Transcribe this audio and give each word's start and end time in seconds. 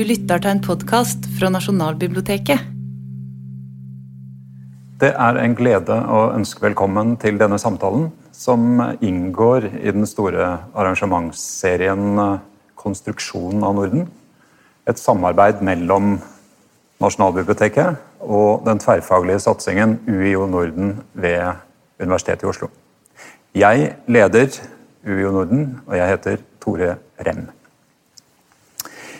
Du 0.00 0.06
lytter 0.08 0.40
til 0.40 0.48
en 0.48 0.62
podkast 0.64 1.26
fra 1.36 1.50
Nasjonalbiblioteket. 1.52 2.62
Det 4.96 5.10
er 5.12 5.38
en 5.42 5.56
glede 5.58 5.98
å 6.08 6.22
ønske 6.32 6.62
velkommen 6.64 7.18
til 7.20 7.36
denne 7.36 7.58
samtalen, 7.60 8.06
som 8.32 8.80
inngår 9.04 9.66
i 9.76 9.92
den 9.92 10.08
store 10.08 10.46
arrangementsserien 10.72 12.16
Konstruksjonen 12.80 13.66
av 13.68 13.76
Norden. 13.76 14.06
Et 14.88 14.96
samarbeid 14.96 15.60
mellom 15.68 16.14
Nasjonalbiblioteket 17.04 18.00
og 18.24 18.64
den 18.70 18.80
tverrfaglige 18.80 19.44
satsingen 19.44 19.98
UiO 20.08 20.48
Norden 20.48 20.96
ved 21.12 21.60
Universitetet 22.00 22.48
i 22.48 22.52
Oslo. 22.54 22.70
Jeg 23.52 23.92
leder 24.08 24.48
UiO 25.04 25.36
Norden, 25.42 25.68
og 25.84 26.00
jeg 26.00 26.14
heter 26.14 26.42
Tore 26.64 26.96
Rem. 27.20 27.50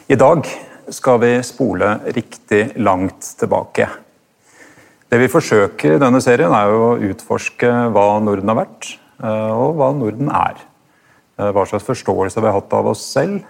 I 0.08 0.16
dag 0.16 0.48
skal 0.90 1.20
vi 1.22 1.32
spole 1.46 1.98
riktig 2.14 2.72
langt 2.82 3.34
tilbake. 3.38 3.88
Det 5.10 5.18
vi 5.18 5.30
forsøker 5.30 5.96
i 5.96 6.00
denne 6.02 6.20
serien, 6.22 6.52
er 6.54 6.70
å 6.70 6.94
utforske 7.10 7.70
hva 7.90 8.06
Norden 8.22 8.52
har 8.52 8.60
vært, 8.60 8.92
eh, 9.22 9.50
og 9.50 9.74
hva 9.78 9.90
Norden 9.96 10.30
er. 10.30 10.60
Eh, 11.38 11.50
hva 11.50 11.66
slags 11.66 11.86
forståelse 11.86 12.40
vi 12.40 12.46
har 12.46 12.58
hatt 12.60 12.72
av 12.72 12.86
oss 12.92 13.02
selv. 13.12 13.42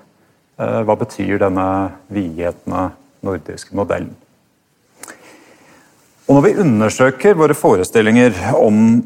Eh, 0.58 0.80
hva 0.84 0.96
betyr 0.96 1.38
denne 1.38 1.92
vidgjetne 2.12 2.90
nordiske 3.22 3.76
modellen? 3.76 4.14
Og 6.28 6.36
Når 6.36 6.42
vi 6.42 6.60
undersøker 6.62 7.34
våre 7.34 7.54
forestillinger 7.54 8.54
om 8.54 9.02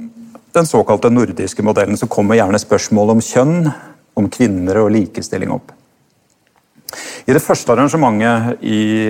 den 0.52 0.66
såkalte 0.66 1.10
nordiske 1.10 1.62
modellen, 1.62 1.96
så 1.96 2.06
kommer 2.06 2.36
gjerne 2.36 2.60
spørsmål 2.60 3.10
om 3.10 3.20
kjønn, 3.20 3.72
om 4.14 4.28
kvinner 4.28 4.82
og 4.82 4.92
likestilling 4.92 5.50
opp. 5.50 5.72
I 7.24 7.32
det 7.32 7.40
første 7.40 7.72
arrangementet 7.72 8.60
i 8.68 9.08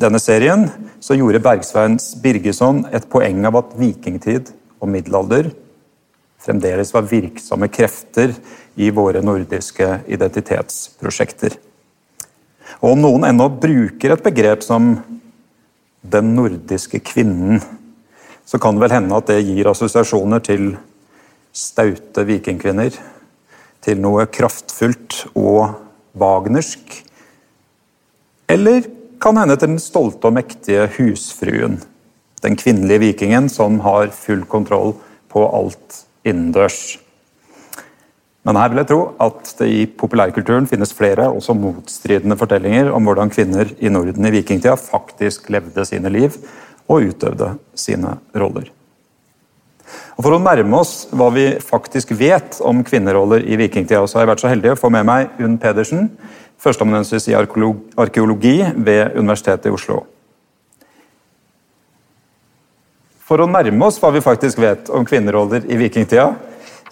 denne 0.00 0.20
serien 0.22 0.62
så 0.96 1.12
gjorde 1.18 1.42
Bergsvein 1.44 1.98
Birgesson 2.24 2.86
et 2.88 3.04
poeng 3.12 3.42
av 3.44 3.58
at 3.60 3.74
vikingtid 3.76 4.48
og 4.80 4.88
middelalder 4.94 5.50
fremdeles 6.40 6.94
var 6.94 7.04
virksomme 7.10 7.68
krefter 7.68 8.32
i 8.80 8.88
våre 8.96 9.20
nordiske 9.20 9.90
identitetsprosjekter. 10.08 11.58
Og 12.80 12.94
om 12.94 13.04
noen 13.04 13.28
ennå 13.28 13.50
bruker 13.60 14.16
et 14.16 14.24
begrep 14.24 14.64
som 14.64 14.96
'den 16.02 16.34
nordiske 16.34 16.98
kvinnen', 16.98 17.60
så 18.46 18.58
kan 18.58 18.74
det 18.74 18.88
vel 18.88 18.96
hende 18.96 19.16
at 19.16 19.26
det 19.26 19.44
gir 19.44 19.68
assosiasjoner 19.68 20.40
til 20.40 20.76
staute 21.52 22.24
vikingkvinner, 22.24 22.90
til 23.82 24.00
noe 24.00 24.26
kraftfullt 24.26 25.26
og 25.36 25.91
wagnersk, 26.18 26.98
eller 28.50 28.84
kan 29.22 29.38
hende 29.38 29.56
til 29.56 29.70
den 29.70 29.82
stolte 29.82 30.28
og 30.28 30.36
mektige 30.36 30.88
husfruen. 30.96 31.78
Den 32.42 32.58
kvinnelige 32.58 33.04
vikingen 33.06 33.48
som 33.52 33.78
har 33.84 34.10
full 34.14 34.42
kontroll 34.50 34.96
på 35.32 35.44
alt 35.46 36.02
innendørs. 36.26 36.98
Men 38.42 38.58
her 38.58 38.72
vil 38.72 38.82
jeg 38.82 38.90
tro 38.90 39.00
at 39.22 39.52
det 39.60 39.68
i 39.70 39.86
populærkulturen 39.86 40.66
finnes 40.66 40.94
flere 40.98 41.28
også 41.30 41.54
motstridende 41.54 42.36
fortellinger 42.38 42.90
om 42.90 43.06
hvordan 43.06 43.30
kvinner 43.30 43.70
i 43.78 43.92
Norden 43.92 44.26
i 44.26 44.34
vikingtida 44.34 44.74
faktisk 44.74 45.46
levde 45.54 45.86
sine 45.86 46.10
liv 46.10 46.34
og 46.90 47.06
utøvde 47.12 47.52
sine 47.78 48.16
roller. 48.34 48.66
Og 50.16 50.24
For 50.26 50.36
å 50.36 50.40
nærme 50.42 50.78
oss 50.78 51.06
hva 51.10 51.30
vi 51.32 51.46
faktisk 51.62 52.12
vet 52.18 52.58
om 52.64 52.82
kvinneroller 52.84 53.44
i 53.48 53.56
vikingtida, 53.60 54.04
så 54.06 54.18
har 54.18 54.26
jeg 54.26 54.32
vært 54.32 54.44
så 54.44 54.50
heldig 54.52 54.72
å 54.74 54.78
få 54.80 54.90
med 54.92 55.06
meg 55.08 55.42
Unn 55.42 55.58
Pedersen, 55.60 56.10
førsteamanuensis 56.62 57.30
i 57.32 57.36
arkeologi 57.36 58.58
ved 58.76 59.16
Universitetet 59.18 59.70
i 59.70 59.74
Oslo. 59.74 60.02
For 63.22 63.40
å 63.40 63.48
nærme 63.48 63.88
oss 63.88 63.98
hva 64.02 64.12
vi 64.12 64.22
faktisk 64.22 64.60
vet 64.60 64.90
om 64.92 65.06
kvinneroller 65.08 65.64
i 65.70 65.78
vikingtida, 65.80 66.28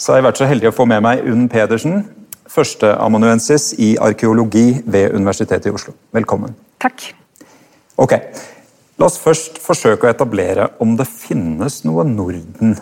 så 0.00 0.12
har 0.12 0.20
jeg 0.20 0.28
vært 0.30 0.40
så 0.40 0.48
heldig 0.48 0.70
å 0.70 0.76
få 0.76 0.86
med 0.88 1.04
meg 1.04 1.26
Unn 1.28 1.44
Pedersen, 1.52 2.06
førsteamanuensis 2.50 3.74
i 3.78 3.92
arkeologi 4.00 4.80
ved 4.86 5.12
Universitetet 5.14 5.68
i 5.68 5.74
Oslo. 5.76 5.94
Velkommen. 6.16 6.56
Takk. 6.80 7.12
Ok, 8.00 8.16
La 9.00 9.06
oss 9.08 9.16
først 9.16 9.56
forsøke 9.64 10.04
å 10.04 10.10
etablere 10.12 10.66
om 10.84 10.90
det 10.98 11.06
finnes 11.08 11.78
noe 11.88 12.04
Norden 12.04 12.74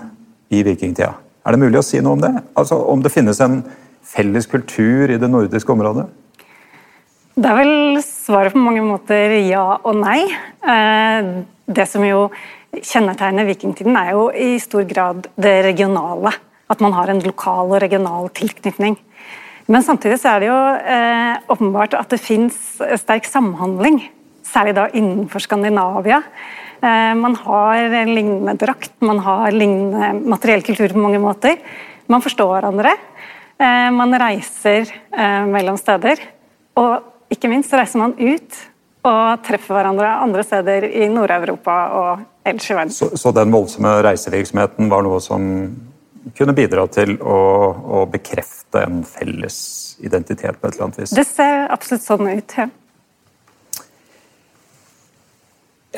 i 0.51 0.63
vikingtida. 0.67 1.13
Er 1.45 1.55
det 1.55 1.63
mulig 1.63 1.81
å 1.81 1.87
si 1.87 2.01
noe 2.05 2.17
om 2.17 2.23
det? 2.23 2.33
Altså 2.59 2.77
Om 2.93 3.03
det 3.05 3.13
finnes 3.15 3.41
en 3.41 3.63
felles 4.09 4.49
kultur 4.49 5.11
i 5.11 5.19
det 5.21 5.31
nordiske 5.31 5.73
området? 5.73 6.07
Det 7.39 7.47
er 7.47 7.59
vel 7.61 8.01
svaret 8.03 8.55
på 8.55 8.61
mange 8.63 8.83
måter 8.83 9.37
ja 9.47 9.79
og 9.79 10.01
nei. 10.01 10.25
Eh, 10.27 11.29
det 11.71 11.87
som 11.87 12.03
jo 12.03 12.27
kjennetegner 12.75 13.47
vikingtiden, 13.49 13.97
er 13.97 14.17
jo 14.17 14.29
i 14.35 14.57
stor 14.61 14.83
grad 14.89 15.29
det 15.39 15.61
regionale. 15.69 16.33
At 16.69 16.83
man 16.85 16.97
har 16.97 17.09
en 17.09 17.23
lokal 17.25 17.71
og 17.71 17.81
regional 17.85 18.29
tilknytning. 18.35 18.99
Men 19.69 19.85
samtidig 19.85 20.19
så 20.21 20.35
er 20.35 20.43
det 20.43 20.49
jo 20.49 20.59
eh, 20.97 21.35
åpenbart 21.53 21.95
at 21.97 22.11
det 22.11 22.21
fins 22.21 22.57
sterk 23.01 23.29
samhandling. 23.29 24.01
Særlig 24.49 24.75
da 24.77 24.89
innenfor 24.97 25.45
Skandinavia. 25.45 26.23
Eh, 26.79 27.13
man 27.19 27.37
har 27.43 28.07
lignende 28.09 28.55
drakt, 28.61 28.95
man 29.05 29.23
har 29.25 29.55
lignende 29.55 30.13
materiell 30.31 30.65
kultur 30.67 30.95
på 30.95 31.05
mange 31.05 31.21
måter. 31.23 31.59
Man 32.09 32.25
forstår 32.25 32.55
hverandre. 32.57 32.97
Man 33.59 34.15
reiser 34.15 34.87
mellom 35.51 35.75
steder. 35.77 36.21
Og 36.79 37.33
ikke 37.35 37.51
minst 37.51 37.73
reiser 37.75 37.99
man 37.99 38.15
ut 38.15 38.59
og 39.09 39.45
treffer 39.47 39.77
hverandre 39.77 40.09
andre 40.23 40.45
steder 40.47 40.87
i 40.89 41.07
Nord-Europa 41.13 41.77
og 41.99 42.25
ellers 42.49 42.71
i 42.71 42.77
verden. 42.77 42.95
Så, 42.95 43.11
så, 43.17 43.33
den 43.37 43.53
voldsomme 43.55 43.93
reisevirksomheten 44.07 44.91
var 44.91 45.05
noe 45.07 45.21
som 45.23 45.47
kunne 46.37 46.55
bidra 46.57 46.85
til 46.93 47.15
å, 47.23 47.39
å, 47.99 48.03
bekrefte 48.11 48.83
en 48.85 49.01
felles 49.07 49.59
identitet 50.05 50.59
på 50.59 50.69
et 50.69 50.77
eller 50.77 50.89
annet 50.89 51.01
vis? 51.03 51.15
Det 51.17 51.27
ser 51.29 51.69
absolutt 51.73 52.05
sånn 52.05 52.29
ut, 52.29 52.59
ja. 52.59 52.69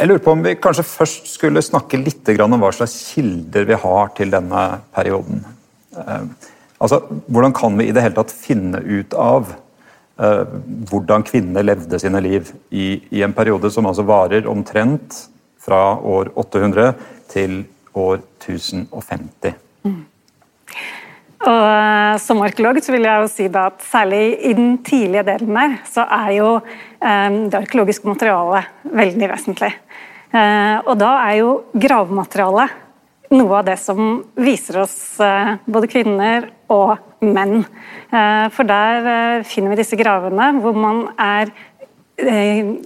Jeg 0.00 0.08
lurer 0.08 0.22
på 0.24 0.32
om 0.32 0.44
vi 0.44 0.56
kanskje 0.56 0.86
først 0.88 1.26
skulle 1.28 1.60
snakke 1.60 2.00
litt 2.00 2.28
om 2.40 2.56
hva 2.56 2.70
slags 2.72 2.94
kilder 3.12 3.66
vi 3.68 3.76
har 3.82 4.14
til 4.16 4.32
denne 4.32 4.62
perioden. 4.96 5.42
Eh, 5.92 6.22
altså, 6.80 7.02
Hvordan 7.28 7.52
kan 7.52 7.76
vi 7.76 7.90
i 7.90 7.92
det 7.92 8.06
hele 8.06 8.16
tatt 8.16 8.32
finne 8.32 8.80
ut 8.80 9.12
av 9.12 9.52
Eh, 10.20 10.42
hvordan 10.90 11.22
kvinner 11.24 11.64
levde 11.64 11.98
sine 12.00 12.20
liv 12.20 12.50
i, 12.68 13.00
i, 13.08 13.22
en 13.24 13.32
periode 13.32 13.70
som 13.72 13.86
altså 13.88 14.04
varer 14.04 14.48
omtrent 14.50 15.16
fra 15.64 15.94
år 15.96 16.28
800 16.36 16.90
til 17.32 17.62
år 17.96 18.18
1050. 18.42 19.54
Mm. 19.88 20.02
Og 21.40 21.64
eh, 21.64 22.18
Som 22.20 22.42
arkeolog 22.44 22.80
så 22.84 22.92
vil 22.92 23.06
jeg 23.08 23.22
jo 23.22 23.30
si 23.32 23.48
da 23.52 23.68
at 23.70 23.80
særlig 23.86 24.22
i 24.44 24.54
den 24.56 24.78
tidlige 24.84 25.24
delen 25.30 25.56
der, 25.56 25.78
så 25.88 26.04
er 26.04 26.30
jo 26.36 26.48
um, 26.58 27.36
det 27.48 27.60
arkeologiske 27.62 28.08
materialet 28.08 28.68
veldig 28.84 29.30
vesentlig. 29.30 29.72
Uh, 30.30 30.82
og 30.84 30.94
da 31.00 31.14
er 31.24 31.40
jo 31.40 31.52
gravmaterialet 31.74 32.78
noe 33.30 33.60
av 33.60 33.68
det 33.68 33.76
som 33.78 34.24
viser 34.42 34.80
oss 34.82 34.96
både 35.70 35.86
kvinner 35.86 36.48
og 36.74 36.98
menn. 37.24 37.64
Eh, 38.10 38.46
for 38.54 38.68
der 38.68 39.10
eh, 39.14 39.46
finner 39.46 39.74
vi 39.74 39.80
disse 39.82 39.98
gravene 39.98 40.52
hvor 40.60 40.76
man 40.76 41.04
er 41.20 41.52
eh, 42.18 42.76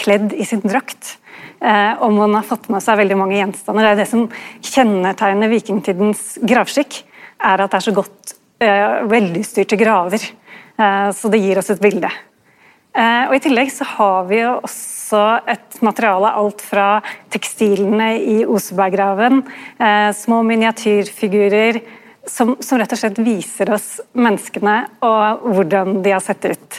kledd 0.00 0.32
i 0.34 0.46
sin 0.48 0.64
drakt. 0.64 1.18
Og 1.62 2.10
man 2.10 2.32
har 2.34 2.42
fått 2.42 2.64
med 2.74 2.82
seg 2.82 2.96
veldig 2.98 3.14
mange 3.20 3.36
gjenstander. 3.36 3.84
Det 3.84 3.90
er 3.92 3.98
det 4.00 4.06
som 4.10 4.24
kjennetegner 4.66 5.50
vikingtidens 5.52 6.22
gravskikk, 6.42 6.96
er 7.42 7.64
at 7.64 7.72
det 7.72 7.78
er 7.80 7.86
så 7.88 7.94
godt 7.96 8.34
velutstyrte 9.10 9.76
graver. 9.76 10.22
Så 11.12 11.30
det 11.32 11.40
gir 11.42 11.58
oss 11.58 11.70
et 11.72 11.80
bilde. 11.82 12.10
Og 12.94 13.32
I 13.34 13.40
tillegg 13.42 13.72
så 13.74 13.86
har 13.96 14.28
vi 14.28 14.38
jo 14.38 14.52
også 14.60 15.22
et 15.50 15.78
materiale 15.84 16.30
alt 16.38 16.62
fra 16.64 16.86
tekstilene 17.32 18.12
i 18.20 18.36
Oseberggraven, 18.46 19.42
små 20.14 20.42
miniatyrfigurer, 20.46 21.80
som, 22.28 22.54
som, 22.62 22.78
rett 22.78 22.94
og 22.94 23.00
slett 23.00 23.18
viser 23.24 23.72
oss 23.74 23.96
menneskene 24.14 24.76
og 25.02 25.46
hvordan 25.56 26.02
de 26.04 26.14
har 26.14 26.22
sett 26.22 26.46
ut. 26.46 26.78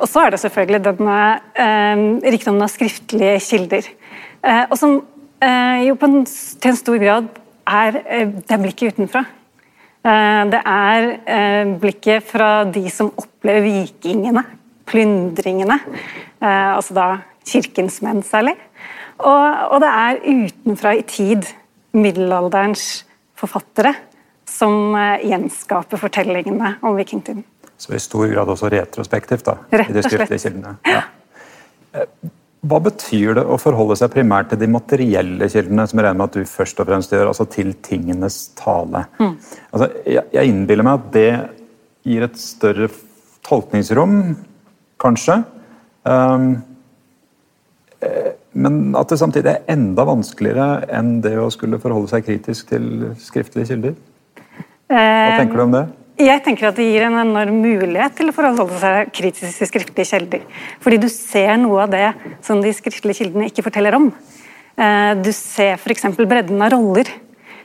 Og 0.00 0.06
så 0.08 0.22
er 0.24 0.32
det 0.32 0.40
selvfølgelig 0.40 0.80
denne 0.86 1.18
eh, 1.52 2.04
rikdommen 2.32 2.64
av 2.64 2.72
skriftlige 2.72 3.34
kilder. 3.44 3.90
Og 4.70 4.78
som 4.80 5.02
jo 5.84 5.98
en, 6.06 6.16
til 6.24 6.72
en 6.72 6.80
stor 6.80 7.02
grad 7.02 7.28
er 7.68 8.00
det 8.48 8.60
blikket 8.62 8.96
utenfra. 8.96 9.26
Eh, 10.00 10.42
det 10.52 10.62
er 10.64 11.08
eh, 11.28 11.72
blikket 11.80 12.24
fra 12.30 12.50
de 12.64 12.86
som 12.92 13.12
opplever 13.20 13.66
vikingene, 13.68 14.44
plyndringene. 14.90 15.78
altså 16.40 16.94
da 16.96 17.06
kirkens 17.46 18.00
menn 18.02 18.22
særlig. 18.26 18.56
Og, 19.20 19.74
og 19.74 19.80
det 19.84 19.90
er 19.92 20.22
utenfra 20.24 20.94
i 20.96 21.04
tid 21.06 21.44
middelalderens 21.92 23.04
forfattere 23.38 23.94
som 24.50 24.94
eh, 24.98 25.26
gjenskaper 25.30 26.00
fortellingene 26.00 26.76
om 26.86 26.98
vikingtiden. 26.98 27.44
Så 27.80 27.94
i 27.96 28.02
stor 28.02 28.26
grad 28.28 28.50
også 28.52 28.68
retrospektivt, 28.72 29.46
da? 29.46 29.56
Rett 29.72 29.96
og 29.96 30.10
slett. 30.10 30.66
Ja. 30.90 31.04
Hva 32.60 32.76
betyr 32.84 33.38
det 33.38 33.44
å 33.48 33.56
forholde 33.60 33.96
seg 33.96 34.10
primært 34.12 34.50
til 34.52 34.60
de 34.60 34.68
materielle 34.68 35.46
kildene, 35.48 35.86
som 35.88 36.00
jeg 36.00 36.04
regner 36.04 36.18
med 36.20 36.26
at 36.28 36.36
du 36.36 36.48
først 36.48 36.82
og 36.82 36.90
fremst 36.90 37.14
gjør, 37.14 37.30
altså 37.30 37.46
til 37.48 37.72
tingenes 37.80 38.40
tale? 38.58 39.06
Mm. 39.16 39.36
Altså, 39.70 39.88
jeg, 40.04 40.24
jeg 40.36 40.50
innbiller 40.52 40.84
meg 40.84 40.98
at 40.98 41.06
det 41.14 41.30
gir 42.10 42.26
et 42.26 42.36
større 42.40 42.90
tolkningsrom, 43.48 44.18
kanskje. 45.00 45.38
Um, 46.04 46.50
men 48.52 48.78
at 48.98 49.08
det 49.12 49.20
samtidig 49.20 49.52
er 49.52 49.72
enda 49.72 50.04
vanskeligere 50.08 50.84
enn 50.96 51.18
det 51.24 51.36
å 51.40 51.48
skulle 51.52 51.80
forholde 51.80 52.12
seg 52.12 52.26
kritisk 52.28 52.72
til 52.72 53.10
skriftlige 53.20 53.72
kilder? 53.72 53.96
Hva 54.90 55.36
tenker 55.38 55.56
du 55.56 55.64
om 55.64 55.74
det? 55.76 55.84
Jeg 56.20 56.42
tenker 56.44 56.68
at 56.68 56.76
Det 56.76 56.84
gir 56.84 57.06
en 57.06 57.16
enorm 57.22 57.62
mulighet 57.62 58.18
til 58.18 58.28
å 58.28 58.34
forholde 58.36 58.66
seg 58.82 59.08
kritisk 59.16 59.56
til 59.56 59.68
skriftlige 59.70 60.08
kilder. 60.10 60.42
Fordi 60.84 60.98
du 61.00 61.08
ser 61.12 61.54
noe 61.60 61.86
av 61.86 61.94
det 61.94 62.10
som 62.44 62.60
de 62.60 62.72
skriftlige 62.76 63.22
kildene 63.22 63.48
ikke 63.48 63.64
forteller 63.64 63.96
om. 63.96 64.10
Eh, 64.76 65.12
du 65.16 65.30
ser 65.36 65.78
f.eks. 65.78 66.04
bredden 66.20 66.60
av 66.60 66.74
roller. 66.74 67.08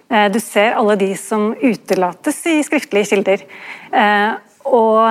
Eh, 0.07 0.29
du 0.31 0.39
ser 0.39 0.77
alle 0.79 0.95
de 1.01 1.11
som 1.19 1.49
utelates 1.59 2.39
i 2.47 2.61
skriftlige 2.63 3.11
kilder. 3.11 3.43
Eh, 3.91 4.31
og 4.71 5.03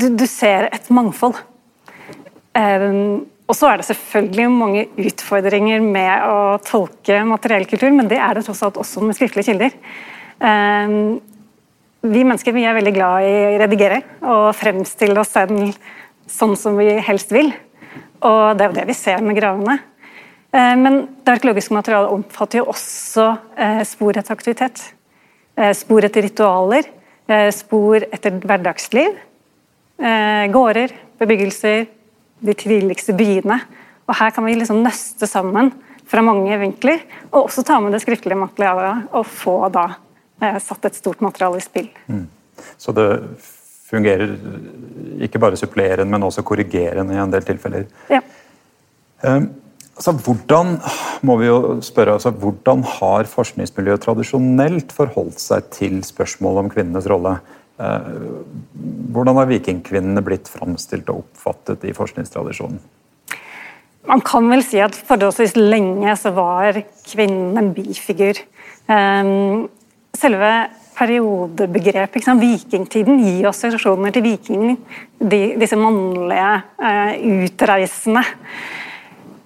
du, 0.00 0.26
ser 0.26 0.70
et 0.72 0.88
mangfold. 0.90 1.36
Og 2.56 3.54
så 3.54 3.68
er 3.68 3.78
det 3.78 3.86
selvfølgelig 3.86 4.48
mange 4.50 4.88
utfordringer 4.98 5.84
med 5.84 6.24
å 6.26 6.38
tolke 6.64 7.20
materiell 7.28 7.68
kultur, 7.68 7.92
men 7.94 8.08
det 8.10 8.18
er 8.18 8.34
det 8.34 8.46
tross 8.48 8.64
alt 8.66 8.80
også 8.80 9.04
med 9.04 9.14
skriftlige 9.18 9.52
kilder. 9.52 9.76
Vi 12.06 12.22
mennesker 12.22 12.54
vi 12.54 12.62
er 12.68 12.76
veldig 12.76 12.92
glad 12.94 13.24
i 13.26 13.30
å 13.48 13.54
redigere 13.62 14.00
og 14.22 14.50
fremstille 14.54 15.18
oss 15.18 15.32
selv 15.34 15.72
sånn 16.30 16.54
som 16.58 16.76
vi 16.78 16.90
helst 17.02 17.32
vil. 17.34 17.48
Og 18.26 18.56
det 18.56 18.64
er 18.64 18.70
jo 18.70 18.76
det 18.76 18.84
vi 18.90 18.96
ser 18.96 19.24
med 19.24 19.38
gravene. 19.38 19.78
Eh, 20.54 20.74
men 20.78 21.00
det 21.24 21.34
arkeologiske 21.34 21.74
materialet 21.74 22.12
omfatter 22.14 22.60
jo 22.60 22.68
også 22.70 23.26
eh, 23.58 23.82
spor 23.88 24.18
etter 24.18 24.36
aktivitet. 24.36 24.84
Eh, 25.56 25.72
spor 25.76 26.06
etter 26.06 26.26
ritualer, 26.28 26.92
spor 27.50 28.04
etter 28.06 28.36
hverdagsliv. 28.38 29.16
Gårder, 30.54 30.92
bebyggelser, 31.18 31.88
de 32.46 32.54
tidligste 32.54 33.16
byene. 33.18 33.56
Og 34.06 34.14
her 34.20 34.30
kan 34.36 34.46
vi 34.46 34.54
liksom 34.54 34.78
nøste 34.84 35.26
sammen 35.26 35.72
fra 36.06 36.22
mange 36.22 36.54
vinkler, 36.60 37.02
og 37.32 37.48
også 37.48 37.64
ta 37.66 37.80
med 37.82 37.96
det 37.96 38.04
skriftlige 38.04 38.38
materialet 38.38 39.08
og 39.10 39.26
få 39.26 39.56
da 39.74 39.88
satt 40.40 40.88
et 40.88 40.98
stort 40.98 41.22
materiale 41.24 41.60
i 41.60 41.64
spill. 41.64 41.90
Mm. 42.08 42.26
Så 42.80 42.92
det 42.96 43.06
fungerer 43.86 44.32
ikke 45.22 45.40
bare 45.42 45.58
supplerende, 45.58 46.08
men 46.10 46.26
også 46.26 46.44
korrigerende 46.46 47.14
i 47.14 47.22
en 47.22 47.32
del 47.32 47.46
tilfeller. 47.46 47.86
Ja. 48.10 48.20
Um, 49.22 49.48
altså, 49.96 50.12
hvordan 50.12 50.76
må 51.26 51.38
vi 51.40 51.48
jo 51.48 51.60
spørre, 51.84 52.16
altså, 52.18 52.32
hvordan 52.34 52.82
har 52.96 53.30
forskningsmiljøet 53.30 54.04
tradisjonelt 54.04 54.92
forholdt 54.96 55.40
seg 55.42 55.70
til 55.74 56.02
spørsmålet 56.06 56.64
om 56.64 56.72
kvinnenes 56.72 57.08
rolle? 57.10 57.38
Uh, 57.76 58.42
hvordan 59.14 59.38
har 59.40 59.50
vikingkvinnene 59.52 60.24
blitt 60.24 60.50
framstilt 60.50 61.08
og 61.12 61.24
oppfattet 61.24 61.86
i 61.86 61.94
forskningstradisjonen? 61.96 62.80
Man 64.06 64.22
kan 64.22 64.46
vel 64.50 64.62
si 64.62 64.78
at 64.78 64.94
forholdsvis 64.94 65.56
lenge 65.58 66.12
så 66.18 66.30
var 66.34 66.78
kvinnen 67.08 67.58
en 67.58 67.72
bifigur. 67.74 68.38
Um, 68.86 69.66
selve 70.18 70.50
periodebegrepet, 70.96 72.20
liksom, 72.20 72.40
vikingtiden, 72.40 73.20
gir 73.20 73.48
oss 73.50 73.60
assosiasjoner 73.60 74.14
til 74.14 74.24
vikingene. 74.24 74.76
De, 75.20 75.40
disse 75.60 75.76
mannlige 75.78 76.52
eh, 76.80 77.12
utreisende. 77.44 78.22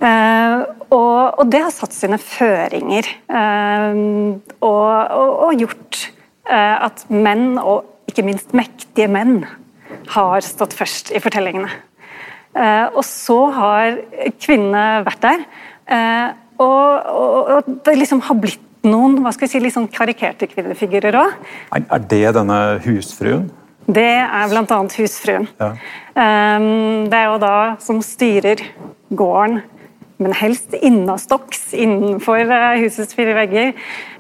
Eh, 0.01 0.63
og, 0.89 1.41
og, 1.41 1.45
det 1.51 1.65
har 1.65 1.75
satt 1.75 1.97
sine 1.97 2.21
føringer. 2.23 3.11
Eh, 3.27 4.01
og, 4.61 4.87
og, 5.19 5.35
og, 5.49 5.55
gjort 5.61 6.07
at 6.51 7.05
menn, 7.13 7.61
og 7.61 8.09
ikke 8.11 8.25
minst 8.27 8.57
mektige 8.59 9.07
menn, 9.13 9.45
har 10.11 10.43
stått 10.43 10.73
først 10.75 11.13
i 11.15 11.21
fortellingene. 11.23 11.69
og 12.97 13.05
så 13.07 13.37
har 13.55 14.01
kvinnene 14.43 15.05
vært 15.07 15.23
der. 15.23 15.45
og, 16.59 17.69
det 17.87 17.95
liksom 18.01 18.25
har 18.27 18.41
blitt 18.43 18.70
noen 18.87 19.19
hva 19.21 19.33
skal 19.35 19.47
vi 19.47 19.53
si, 19.53 19.63
litt 19.63 19.77
sånn 19.77 19.91
karikerte 19.93 20.49
kvinnefigurer 20.51 21.19
òg. 21.21 21.35
Er 21.77 22.05
det 22.11 22.27
denne 22.37 22.61
husfruen? 22.85 23.49
Det 23.91 24.07
er 24.23 24.51
bl.a. 24.53 24.79
husfruen. 25.01 25.49
Ja. 25.59 25.73
Um, 26.15 27.09
det 27.11 27.19
er 27.19 27.29
jo 27.31 27.39
da 27.43 27.55
som 27.83 28.01
styrer 28.05 28.63
gården, 29.17 29.61
men 30.21 30.37
helst 30.37 30.77
innastoks 30.77 31.71
innenfor 31.75 32.45
uh, 32.53 32.77
husets 32.79 33.17
fire 33.17 33.35
vegger. 33.39 33.73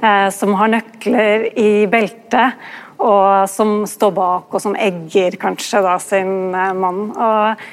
Uh, 0.02 0.28
som 0.34 0.56
har 0.58 0.72
nøkler 0.72 1.50
i 1.60 1.86
beltet, 1.92 2.58
og 3.00 3.46
som 3.48 3.86
står 3.88 4.12
bak 4.16 4.52
og 4.52 4.60
som 4.60 4.76
egger 4.76 5.38
kanskje 5.40 5.84
da 5.84 5.94
sin 6.02 6.52
uh, 6.56 6.72
mann. 6.76 7.06
Og, 7.14 7.64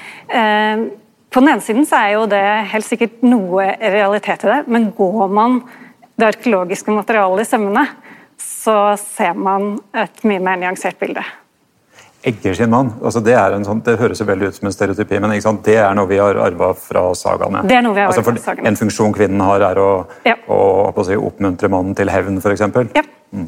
på 1.28 1.42
den 1.44 1.52
ene 1.52 1.64
siden 1.64 1.86
så 1.88 2.00
er 2.00 2.14
jo 2.16 2.22
det 2.32 2.46
helt 2.72 2.88
sikkert 2.88 3.20
noe 3.28 3.66
realitet 3.82 4.46
i 4.46 4.52
det, 4.52 4.62
men 4.72 4.88
går 4.96 5.34
man 5.36 5.60
det 6.18 6.30
arkeologiske 6.34 6.94
materialet 6.94 7.46
i 7.46 7.50
sømmene, 7.50 7.84
så 8.42 8.96
ser 9.00 9.38
man 9.38 9.76
et 9.98 10.24
mye 10.28 10.42
mer 10.44 10.58
nyansert 10.62 10.98
bilde. 11.00 11.24
Egger 12.28 12.58
sin 12.58 12.72
mann, 12.74 12.90
altså 13.06 13.22
det, 13.24 13.36
sånn, 13.64 13.82
det, 13.86 13.94
høres 14.02 14.20
jo 14.20 14.26
veldig 14.28 14.50
ut 14.50 14.58
som 14.58 14.68
en 14.68 14.74
stereotypi, 14.74 15.20
men 15.22 15.36
det 15.64 15.76
er 15.78 15.94
noe 15.96 16.10
vi 16.10 16.18
har 16.20 16.40
arva 16.42 16.72
fra 16.76 17.04
sagaene. 17.16 17.62
Det 17.70 17.78
er 17.78 17.86
noe 17.86 17.96
vi 17.96 18.02
har 18.02 18.10
altså, 18.10 18.24
fra 18.26 18.42
sagaene. 18.42 18.72
En 18.72 18.80
funksjon 18.80 19.14
kvinnen 19.16 19.44
har, 19.46 19.64
er 19.70 19.80
å, 19.80 19.92
ja. 20.26 20.34
å, 20.52 20.58
å 20.90 21.06
si, 21.06 21.16
oppmuntre 21.16 21.70
mannen 21.72 21.96
til 21.96 22.10
hevn, 22.12 22.42
f.eks. 22.42 22.66
Ja. 22.98 23.06
Mm. 23.32 23.48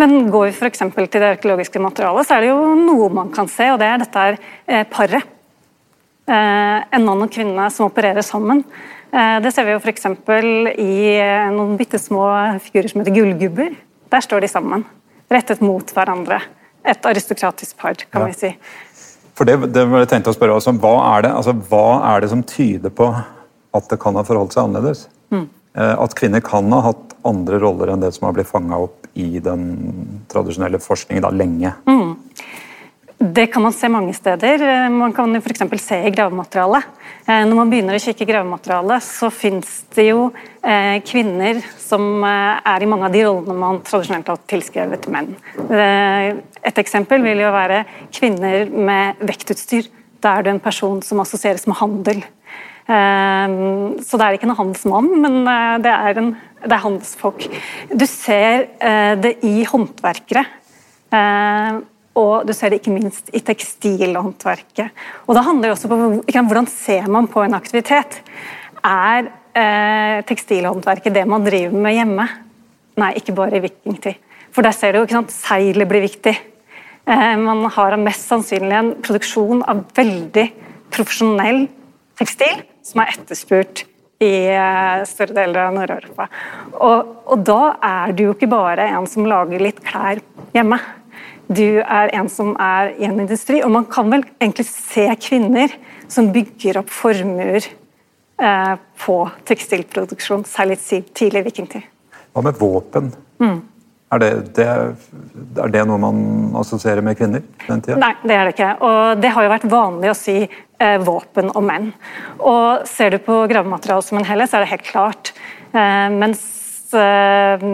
Men 0.00 0.16
går 0.32 0.48
vi 0.48 0.56
for 0.56 0.72
til 0.72 1.20
det 1.20 1.34
arkeologiske 1.36 1.82
materialet, 1.82 2.26
så 2.26 2.38
er 2.38 2.46
det 2.46 2.50
jo 2.52 2.64
noe 2.80 3.10
man 3.12 3.30
kan 3.34 3.50
se, 3.50 3.68
og 3.74 3.78
det 3.82 3.90
er 3.90 4.02
dette 4.02 4.24
her 4.24 4.40
eh, 4.40 4.86
paret. 4.90 5.36
Eh, 6.28 6.78
en 6.94 7.06
mann 7.06 7.24
og 7.24 7.32
kvinne 7.32 7.66
som 7.72 7.88
opererer 7.88 8.22
sammen. 8.26 8.62
Eh, 9.10 9.38
det 9.42 9.50
ser 9.54 9.66
vi 9.66 9.74
jo 9.74 9.80
f.eks. 9.80 10.06
i 10.78 10.94
eh, 11.16 11.48
noen 11.54 11.76
bitte 11.80 11.98
små 11.98 12.26
figurer 12.62 12.90
som 12.92 13.02
heter 13.02 13.16
gullgubber. 13.16 13.74
Der 14.10 14.24
står 14.24 14.44
de 14.44 14.50
sammen, 14.50 14.84
rettet 15.30 15.62
mot 15.64 15.94
hverandre. 15.94 16.40
Et 16.86 17.06
aristokratisk 17.10 17.76
par, 17.80 17.98
kan 18.10 18.26
ja. 18.26 18.30
vi 18.30 18.38
si. 18.38 18.52
For 19.36 19.48
det, 19.48 19.72
det 19.74 19.86
var 19.88 20.04
jeg 20.04 20.12
tenkte 20.12 20.32
å 20.32 20.36
spørre 20.36 20.58
også, 20.58 20.74
hva, 20.82 20.94
er 21.14 21.26
det, 21.26 21.32
altså, 21.40 21.54
hva 21.70 21.86
er 22.12 22.22
det 22.22 22.30
som 22.32 22.44
tyder 22.46 22.92
på 22.94 23.08
at 23.10 23.90
det 23.90 23.98
kan 24.02 24.18
ha 24.18 24.24
forholdt 24.26 24.56
seg 24.56 24.66
annerledes? 24.66 25.06
Mm. 25.32 25.46
At 25.78 26.16
kvinner 26.18 26.42
kan 26.42 26.66
ha 26.74 26.80
hatt 26.88 27.14
andre 27.24 27.60
roller 27.62 27.92
enn 27.92 28.02
det 28.02 28.10
som 28.16 28.26
har 28.26 28.34
blitt 28.34 28.50
fanga 28.50 28.80
opp 28.82 29.06
i 29.14 29.38
den 29.42 29.68
tradisjonelle 30.32 30.80
forskningen 30.82 31.24
da, 31.24 31.30
lenge? 31.34 31.72
Mm. 31.86 32.09
Det 33.20 33.46
kan 33.52 33.62
man 33.62 33.72
se 33.76 33.88
mange 33.92 34.14
steder. 34.16 34.62
Man 34.88 35.12
kan 35.12 35.36
f.eks. 35.36 35.60
se 35.84 35.96
i 36.08 36.10
gravematerialet. 36.10 36.86
Eh, 37.26 37.42
når 37.44 37.58
man 37.58 37.68
begynner 37.68 37.98
å 37.98 38.00
kikke 38.00 38.24
i 38.24 38.28
gravematerialet, 38.30 39.04
så 39.04 39.28
fins 39.28 39.82
det 39.92 40.06
jo 40.06 40.30
eh, 40.64 41.02
kvinner 41.04 41.60
som 41.76 42.24
eh, 42.24 42.62
er 42.72 42.80
i 42.80 42.88
mange 42.88 43.10
av 43.10 43.12
de 43.12 43.26
rollene 43.26 43.58
man 43.60 43.82
tradisjonelt 43.84 44.30
har 44.32 44.40
tilskrevet 44.48 45.10
menn. 45.12 45.34
Et 46.64 46.80
eksempel 46.80 47.20
vil 47.28 47.44
jo 47.44 47.52
være 47.52 47.82
kvinner 48.08 48.72
med 48.72 49.20
vektutstyr. 49.28 49.92
Da 50.24 50.38
er 50.38 50.48
du 50.48 50.54
en 50.54 50.64
person 50.64 51.04
som 51.04 51.20
assosieres 51.20 51.68
med 51.68 51.76
handel. 51.76 52.24
Så 52.88 54.18
det 54.18 54.24
er 54.24 54.34
ikke 54.34 54.48
en 54.48 54.56
handelsmann, 54.58 55.12
men 55.22 55.36
det 55.84 55.92
er, 55.92 56.18
en, 56.18 56.32
det 56.64 56.72
er 56.72 56.82
handelsfolk. 56.82 57.44
Du 57.92 58.04
ser 58.08 58.66
det 59.22 59.36
i 59.46 59.60
håndverkere 59.68 60.42
og 62.18 62.46
du 62.46 62.52
ser 62.56 62.72
det 62.72 62.80
ikke 62.80 62.94
minst 62.94 63.30
i 63.36 63.42
tekstilhåndverket. 63.44 64.90
Og 65.28 65.36
da 65.36 65.44
handler 65.46 65.70
det 65.70 65.76
også 65.76 65.90
på 65.90 65.98
Hvordan 66.26 66.68
ser 66.70 67.06
man 67.08 67.28
på 67.30 67.44
en 67.44 67.54
aktivitet? 67.54 68.20
Er 68.82 69.30
eh, 69.54 70.22
tekstilhåndverket 70.26 71.14
det 71.14 71.26
man 71.28 71.46
driver 71.46 71.76
med 71.76 71.94
hjemme? 71.94 72.26
Nei, 72.98 73.12
ikke 73.20 73.36
bare 73.36 73.60
i 73.60 73.64
vikingtid. 73.64 74.18
For 74.50 74.66
der 74.66 74.74
ser 74.74 74.96
du 74.96 75.04
sant, 75.06 75.30
seilet 75.30 75.88
blir 75.88 76.02
viktig. 76.02 76.34
Eh, 77.06 77.36
man 77.38 77.64
har 77.70 77.96
mest 78.00 78.26
sannsynlig 78.26 78.76
en 78.76 78.92
produksjon 79.04 79.62
av 79.70 79.84
veldig 79.94 80.48
profesjonell 80.90 81.68
tekstil 82.18 82.64
som 82.82 83.04
er 83.04 83.14
etterspurt 83.14 83.84
i 84.20 84.34
eh, 84.50 85.06
større 85.08 85.36
deler 85.38 85.68
av 85.68 85.76
Nord-Europa. 85.78 86.26
Og, 86.82 87.12
og 87.30 87.44
da 87.46 87.76
er 87.86 88.16
du 88.16 88.26
jo 88.26 88.34
ikke 88.34 88.50
bare 88.50 88.90
en 88.98 89.06
som 89.08 89.28
lager 89.30 89.62
litt 89.62 89.78
klær 89.86 90.18
hjemme 90.56 90.80
du 91.50 91.80
er 91.82 92.12
en 92.14 92.28
som 92.30 92.52
er 92.62 92.94
i 92.94 93.06
en 93.08 93.18
industri. 93.18 93.60
Og 93.66 93.72
man 93.74 93.88
kan 93.90 94.10
vel 94.12 94.24
egentlig 94.38 94.68
se 94.70 95.06
kvinner 95.20 95.72
som 96.10 96.30
bygger 96.34 96.78
opp 96.82 96.92
formuer 96.94 97.64
eh, 97.66 98.76
på 99.02 99.16
tekstilproduksjon, 99.50 100.46
særlig 100.46 100.78
tidlig 101.14 101.44
vikingtid. 101.50 101.88
Hva 102.30 102.44
med 102.46 102.58
våpen? 102.60 103.10
Mm. 103.42 103.58
Er 104.10 104.18
det, 104.18 104.30
det, 104.56 104.66
er 104.66 105.70
det, 105.70 105.82
noe 105.86 105.98
man 106.02 106.20
assosierer 106.58 107.02
med 107.02 107.18
kvinner? 107.18 107.44
den 107.66 107.82
tiden? 107.82 108.00
Nei, 108.02 108.14
det 108.24 108.34
er 108.34 108.46
det 108.46 108.54
ikke. 108.56 108.70
Og 108.86 109.22
det 109.22 109.30
har 109.34 109.46
jo 109.46 109.52
vært 109.52 109.66
vanlig 109.70 110.10
å 110.10 110.18
si 110.18 110.36
eh, 110.42 110.96
våpen 111.06 111.50
og 111.54 111.66
menn. 111.66 111.90
Og 112.38 112.86
ser 112.90 113.14
du 113.14 113.20
på 113.22 113.44
gravematerialet 113.50 114.06
som 114.06 114.18
en 114.18 114.26
helhet, 114.26 114.50
så 114.50 114.58
er 114.58 114.66
det 114.66 114.72
helt 114.72 114.86
klart. 114.88 115.32
Eh, 115.70 116.06
mens 116.14 116.42
eh, 116.98 117.66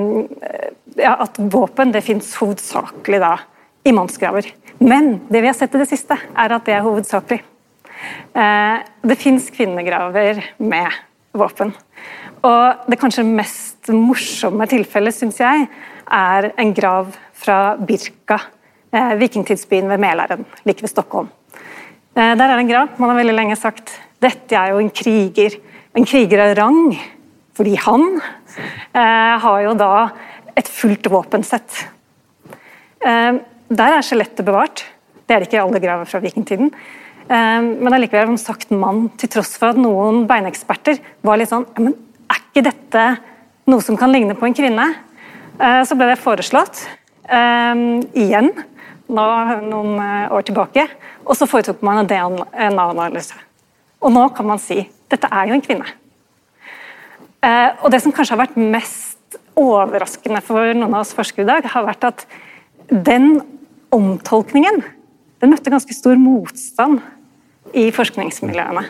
ja, 1.01 1.15
at 1.25 1.41
våpen 1.41 1.93
det 1.93 2.05
fins 2.05 2.35
hovedsakelig 2.41 3.23
da 3.25 3.35
i 3.87 3.93
mannsgraver. 3.95 4.49
Men 4.79 5.21
det 5.31 5.41
vi 5.41 5.49
har 5.49 5.57
sett 5.57 5.75
i 5.75 5.81
det 5.81 5.89
siste, 5.89 6.17
er 6.17 6.55
at 6.57 6.67
det 6.67 6.75
er 6.75 6.85
hovedsakelig. 6.85 7.39
Eh, 8.37 8.83
det 9.07 9.19
fins 9.21 9.49
kvinnegraver 9.55 10.43
med 10.59 10.97
våpen. 11.37 11.73
Og 12.45 12.91
det 12.91 12.99
kanskje 13.01 13.25
mest 13.27 13.91
morsomme 13.95 14.67
tilfellet, 14.71 15.17
syns 15.17 15.41
jeg, 15.41 15.69
er 16.07 16.51
en 16.61 16.75
grav 16.77 17.15
fra 17.37 17.77
Birka, 17.79 18.41
eh, 18.93 19.15
vikingtidsbyen 19.23 19.89
ved 19.89 20.03
Mælaren, 20.03 20.45
like 20.65 20.83
ved 20.83 20.93
Stockholm. 20.93 21.31
Eh, 22.17 22.35
der 22.37 22.45
er 22.45 22.59
en 22.59 22.69
grav. 22.69 22.89
Man 22.99 23.11
har 23.11 23.17
veldig 23.23 23.35
lenge 23.35 23.57
sagt 23.57 24.01
dette 24.21 24.57
er 24.57 24.73
jo 24.73 24.79
en 24.79 24.91
kriger. 24.91 25.59
En 25.97 26.05
kriger 26.05 26.51
av 26.51 26.57
rang, 26.57 26.99
fordi 27.57 27.75
han 27.77 28.21
har 28.93 29.61
jo 29.63 29.73
da 29.75 30.09
et 30.57 30.69
fullt 30.69 31.09
våpensett. 31.09 31.89
Eh, 33.67 33.77
der 33.77 33.97
er 33.97 34.03
skjelettet 34.03 34.45
bevart. 34.45 34.85
Det 35.27 35.35
er 35.35 35.41
det 35.41 35.49
ikke 35.49 35.59
i 35.59 35.65
alle 35.65 35.81
graver 35.81 36.07
fra 36.07 36.21
vikingtiden. 36.21 36.71
Eh, 37.29 37.61
men 37.63 37.93
allikevel 37.93 38.29
man 38.29 38.39
sagt 38.39 38.71
mann, 38.71 39.11
til 39.19 39.29
tross 39.29 39.57
for 39.59 39.71
at 39.71 39.77
noen 39.77 40.27
beineksperter 40.27 41.01
var 41.23 41.39
litt 41.39 41.51
sånn 41.51 41.67
men 41.79 41.95
Er 42.27 42.41
ikke 42.43 42.65
dette 42.67 43.03
noe 43.71 43.81
som 43.81 43.97
kan 43.97 44.11
ligne 44.11 44.35
på 44.35 44.47
en 44.47 44.55
kvinne? 44.55 44.95
Eh, 45.61 45.83
så 45.87 45.95
ble 45.95 46.09
det 46.11 46.19
foreslått 46.19 46.87
igjen 47.27 48.53
nå, 49.11 49.25
noen 49.67 49.97
år 50.31 50.45
tilbake, 50.47 50.85
og 51.27 51.35
så 51.35 51.47
foretok 51.47 51.81
man 51.83 52.05
en 52.05 52.07
DNA-analyse. 52.07 53.35
Og 53.99 54.13
nå 54.15 54.29
kan 54.35 54.47
man 54.47 54.61
si 54.63 54.85
dette 55.11 55.27
er 55.27 55.49
jo 55.49 55.57
en 55.57 55.63
kvinne. 55.65 55.89
Og 57.83 57.91
Det 57.91 58.01
som 58.03 58.15
kanskje 58.15 58.37
har 58.37 58.45
vært 58.45 58.59
mest 58.59 59.39
overraskende 59.59 60.43
for 60.43 60.71
noen 60.75 60.95
av 60.95 61.03
oss 61.03 61.15
forskere 61.19 61.43
i 61.43 61.51
dag, 61.51 61.67
har 61.67 61.87
vært 61.89 62.07
at 62.13 62.27
den 62.91 63.41
omtolkningen 63.95 64.83
den 65.43 65.53
møtte 65.53 65.73
ganske 65.73 65.95
stor 65.95 66.19
motstand 66.21 67.03
i 67.77 67.89
forskningsmiljøene 67.95 68.85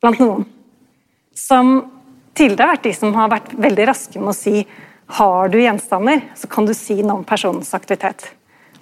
blant 0.00 0.22
noen. 0.22 0.46
Som 1.36 1.74
tidligere 2.36 2.70
har 2.70 2.76
vært 2.78 2.86
de 2.88 2.94
som 2.96 3.16
har 3.16 3.32
vært 3.32 3.52
veldig 3.60 3.88
raske 3.90 4.22
med 4.22 4.32
å 4.32 4.36
si 4.36 4.64
har 5.10 5.50
du 5.50 5.58
gjenstander, 5.58 6.22
så 6.38 6.48
kan 6.50 6.68
du 6.68 6.74
si 6.76 7.00
noe 7.02 7.20
om 7.20 7.26
personens 7.26 7.72
aktivitet. 7.74 8.28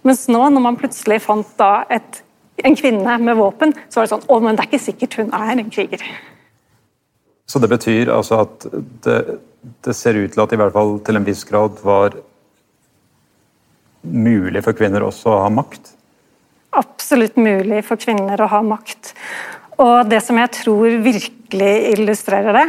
Mens 0.07 0.27
nå, 0.29 0.43
når 0.53 0.63
man 0.63 0.77
plutselig 0.79 1.23
fant 1.25 1.63
et, 1.91 2.21
en 2.65 2.77
kvinne 2.77 3.19
med 3.25 3.39
våpen, 3.39 3.73
så 3.89 4.01
var 4.01 4.07
det 4.07 4.13
sånn 4.13 4.27
å, 4.29 4.41
men 4.45 4.59
det 4.59 4.67
er 4.67 4.71
ikke 4.71 4.85
sikkert 4.85 5.17
hun 5.23 5.33
er 5.37 5.55
en 5.57 5.73
kriger. 5.73 6.05
Så 7.49 7.61
det 7.63 7.71
betyr 7.73 8.13
altså 8.13 8.43
at 8.45 8.67
det, 9.05 9.19
det 9.87 9.95
ser 9.97 10.21
ut 10.21 10.35
til 10.35 10.45
at 10.45 10.53
i 10.53 10.61
hvert 10.61 10.75
fall 10.77 10.99
til 11.05 11.19
en 11.19 11.27
viss 11.27 11.47
grad 11.49 11.81
var 11.81 12.19
mulig 14.11 14.63
for 14.65 14.77
kvinner 14.79 15.05
også 15.07 15.31
å 15.33 15.39
ha 15.45 15.53
makt? 15.53 15.95
Absolutt 16.79 17.39
mulig 17.41 17.83
for 17.87 18.01
kvinner 18.01 18.41
å 18.41 18.51
ha 18.51 18.61
makt. 18.65 19.15
Og 19.79 20.11
det 20.11 20.21
som 20.27 20.39
jeg 20.41 20.53
tror 20.59 20.99
virkelig 21.05 21.73
illustrerer 21.95 22.57
det, 22.57 22.67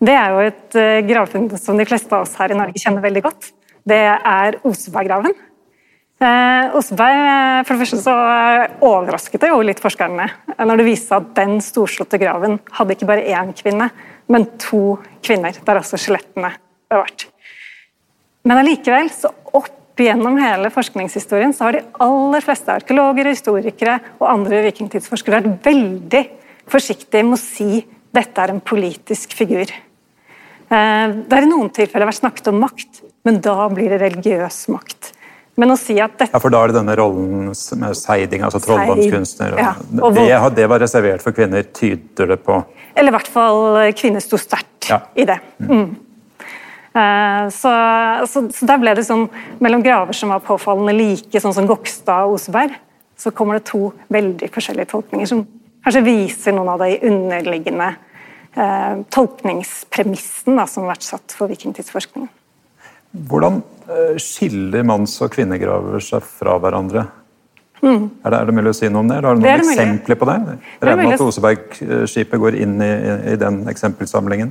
det 0.00 0.16
er 0.16 0.32
jo 0.32 0.44
et 0.48 0.78
uh, 0.80 1.00
gravfunn 1.04 1.50
som 1.60 1.76
de 1.76 1.84
fleste 1.88 2.14
av 2.16 2.24
oss 2.24 2.38
her 2.40 2.54
i 2.54 2.56
Norge 2.56 2.80
kjenner 2.80 3.04
veldig 3.04 3.22
godt. 3.26 3.50
Det 3.84 4.00
er 4.08 4.56
Oseberggraven. 4.66 5.34
Eh, 6.20 6.76
Oseberg, 6.76 7.16
eh, 7.16 7.62
for 7.64 7.72
det 7.72 7.80
første 7.80 8.02
så 8.02 8.14
overrasket 8.84 9.40
det 9.40 9.48
jo 9.48 9.62
litt 9.64 9.78
forskerne 9.80 10.26
når 10.68 10.82
det 10.82 10.84
viste 10.84 11.16
at 11.16 11.30
den 11.38 11.62
storslåtte 11.64 12.20
graven 12.20 12.58
hadde 12.76 12.92
ikke 12.92 13.08
bare 13.08 13.24
én 13.24 13.54
kvinne, 13.56 13.86
men 14.28 14.44
to 14.60 14.98
kvinner, 15.24 15.56
der 15.64 15.80
også 15.80 15.96
skjelettene 15.96 16.52
bevart. 16.92 17.24
Men 18.44 18.60
allikevel 18.60 19.08
så 19.16 19.32
opp 19.56 19.79
gjennom 20.06 20.38
hele 20.40 20.70
forskningshistorien 20.72 21.52
så 21.56 21.66
har 21.66 21.78
de 21.78 21.84
aller 22.04 22.44
fleste 22.44 22.72
arkeologer, 22.80 23.30
historikere 23.30 23.98
og 24.18 24.26
andre 24.30 24.64
vikingtidsforskere 24.68 25.40
vært 25.40 25.68
veldig 25.70 26.24
forsiktige 26.70 27.26
med 27.26 27.38
å 27.38 27.42
si 27.42 27.84
dette 28.10 28.42
er 28.42 28.52
en 28.54 28.62
politisk 28.62 29.34
figur. 29.38 29.70
Eh, 29.70 31.06
det 31.14 31.34
har 31.34 31.46
i 31.46 31.50
noen 31.50 31.70
tilfeller 31.74 32.10
vært 32.10 32.22
snakket 32.22 32.50
om 32.52 32.60
makt, 32.62 33.02
men 33.26 33.40
da 33.44 33.68
blir 33.72 33.92
det 33.92 34.02
religiøs 34.02 34.64
makt. 34.74 35.12
Men 35.60 35.74
å 35.74 35.76
si 35.76 35.96
at 36.00 36.14
dette... 36.16 36.32
Ja, 36.32 36.40
For 36.40 36.52
da 36.52 36.62
er 36.62 36.70
det 36.70 36.78
denne 36.78 36.94
rollen 36.96 37.50
med 37.50 37.96
seiding, 37.98 38.44
altså 38.46 38.62
trolldomskunstner. 38.64 39.58
Ja, 39.60 39.74
det, 39.90 40.28
det, 40.56 40.68
var 40.70 40.80
reservert 40.80 41.24
for 41.24 41.36
kvinner, 41.36 41.66
tyder 41.76 42.30
det 42.32 42.38
på? 42.46 42.62
Eller 42.94 43.12
i 43.12 43.16
hvert 43.18 43.30
fall 43.30 43.80
kvinner 43.98 44.24
sto 44.24 44.38
sterkt 44.40 44.88
ja. 44.88 45.02
i 45.18 45.26
det. 45.28 45.36
Mm. 45.66 45.90
Eh, 46.90 47.48
så, 47.54 47.72
så, 48.26 48.42
så, 48.50 48.66
der 48.66 48.80
ble 48.82 48.94
det 48.98 49.06
sånn 49.06 49.28
mellom 49.62 49.82
graver 49.84 50.16
som 50.16 50.32
var 50.34 50.42
påfallende 50.42 50.94
like, 50.96 51.42
sånn 51.42 51.54
som 51.54 51.68
Gokstad 51.70 52.26
og 52.26 52.38
Oseberg, 52.38 52.74
så 53.20 53.30
kommer 53.36 53.58
det 53.58 53.68
to 53.70 53.92
veldig 54.10 54.48
forskjellige 54.50 54.90
tolkninger 54.90 55.28
som 55.28 55.44
kanskje 55.84 56.02
viser 56.06 56.56
noen 56.56 56.72
av 56.72 56.82
de 56.82 56.96
underliggende 57.06 57.92
eh, 58.56 59.04
tolkningspremissene 59.14 60.66
som 60.66 60.86
har 60.86 60.96
vært 60.96 61.06
satt 61.06 61.36
for 61.36 61.52
vikingtidsforskningen. 61.52 62.30
Hvordan 63.30 63.60
eh, 63.86 64.18
skiller 64.22 64.86
manns- 64.86 65.18
og 65.22 65.30
kvinnegraver 65.34 66.02
seg 66.02 66.26
fra 66.26 66.56
hverandre? 66.62 67.06
Mm. 67.80 68.10
Er, 68.24 68.32
det, 68.32 68.34
er, 68.34 68.48
det, 68.50 68.56
mulig 68.58 68.72
å 68.74 68.76
si 68.76 68.90
noe 68.90 69.04
om 69.04 69.08
det? 69.08 69.20
Eller 69.20 69.30
har 69.30 69.38
du 69.38 69.46
noen 69.46 69.62
eksempler 69.62 70.18
på 70.20 70.26
det? 70.28 70.36
Regner 70.82 71.06
med 71.06 71.14
at 71.16 71.22
Oseberg-skipet 71.24 72.42
går 72.42 72.58
inn 72.60 72.74
i, 72.84 72.90
i 73.32 73.38
den 73.40 73.62
eksempelsamlingen? 73.70 74.50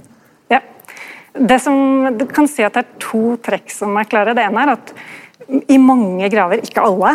Det 1.33 1.59
som 1.61 2.17
kan 2.33 2.47
si 2.49 2.63
at 2.65 2.75
det 2.75 2.85
er 2.85 3.01
to 3.03 3.35
trekk 3.45 3.69
som 3.73 3.97
er 3.99 4.07
klare. 4.09 4.33
Det 4.37 4.45
ene 4.45 4.63
er 4.63 4.73
at 4.73 4.93
i 5.69 5.77
mange 5.81 6.29
graver, 6.29 6.63
ikke 6.65 6.83
alle, 6.85 7.13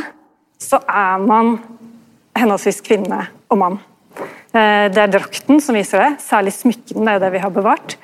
så 0.60 0.80
er 0.88 1.22
man 1.22 1.56
henholdsvis 2.38 2.80
kvinne 2.86 3.20
og 3.50 3.60
mann. 3.60 3.80
Eh, 4.54 4.86
det 4.94 5.02
er 5.02 5.12
drakten 5.12 5.60
som 5.62 5.76
viser 5.76 6.02
det, 6.02 6.10
særlig 6.22 6.54
smykkene, 6.54 7.06
det 7.06 7.14
er 7.16 7.24
det 7.26 7.32
vi 7.34 7.42
har 7.42 7.54
bevart. 7.54 7.96